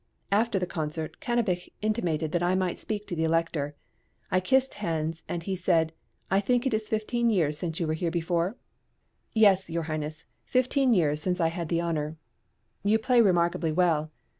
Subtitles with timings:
[0.31, 3.75] After the concert, Cannabich intimated that I might speak to the Elector.
[4.31, 5.93] I kissed hands, and he said,
[6.31, 8.57] "I think it is fifteen years {MANNHEIM.} (392) since you were here before?"
[9.35, 12.17] "Yes, your highness; fifteen years since I had the honour"
[12.83, 14.09] "You play remarkably well."